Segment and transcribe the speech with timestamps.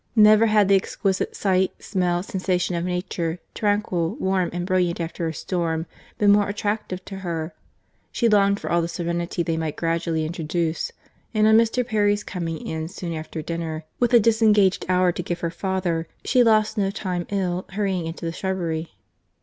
[0.15, 5.31] Never had the exquisite sight, smell, sensation of nature, tranquil, warm, and brilliant after a
[5.35, 5.85] storm,
[6.17, 7.53] been more attractive to her.
[8.11, 10.91] She longed for the serenity they might gradually introduce;
[11.35, 11.85] and on Mr.
[11.85, 16.41] Perry's coming in soon after dinner, with a disengaged hour to give her father, she
[16.43, 18.93] lost no time in hurrying into the shrubbery.